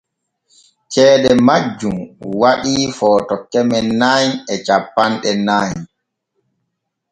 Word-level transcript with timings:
Ceede 0.91 1.31
majjun 1.47 1.97
waɗii 2.39 2.85
Footo 2.97 3.35
keme 3.51 3.77
nay 4.01 4.25
e 4.53 4.55
cappanɗe 4.65 5.31
nay. 5.47 5.69